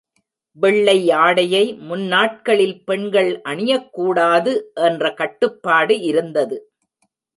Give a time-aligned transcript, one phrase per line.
[0.57, 0.95] வெள்ளை
[1.17, 4.53] ஆடையை முன்னாட்களில் பெண்கள் அணியக்கூடாது
[4.81, 6.57] என்ற கட்டுப்பாடு இருந்தது.